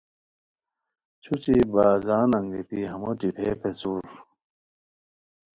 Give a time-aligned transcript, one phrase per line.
[1.23, 4.05] چھوچی بازان انگیتی ہمو ٹیپیئے پیڅھور